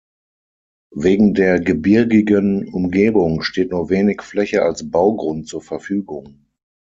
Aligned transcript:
Wegen 0.95 1.35
der 1.35 1.59
gebirgigen 1.59 2.73
Umgebung 2.73 3.43
steht 3.43 3.69
nur 3.69 3.91
wenig 3.91 4.23
Fläche 4.23 4.63
als 4.63 4.89
Baugrund 4.89 5.47
zur 5.47 5.61
Verfügung. 5.61 6.47